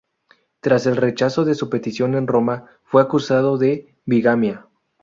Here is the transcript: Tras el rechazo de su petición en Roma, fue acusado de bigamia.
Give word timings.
Tras 0.61 0.87
el 0.87 0.95
rechazo 0.95 1.45
de 1.45 1.53
su 1.53 1.69
petición 1.69 2.15
en 2.15 2.25
Roma, 2.25 2.65
fue 2.83 3.03
acusado 3.03 3.59
de 3.59 3.93
bigamia. 4.03 4.65